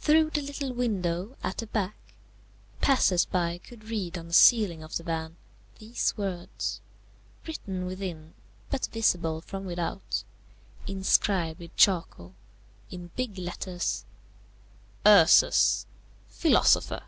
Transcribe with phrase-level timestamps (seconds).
[0.00, 1.96] Through the little window at the back,
[2.82, 5.38] passers by could read on the ceiling of the van
[5.78, 6.82] these words,
[7.46, 8.34] written within,
[8.68, 10.24] but visible from without,
[10.86, 12.34] inscribed with charcoal,
[12.90, 14.04] in big letters,
[15.06, 15.86] URSUS,
[16.28, 17.04] PHILOSOPHER.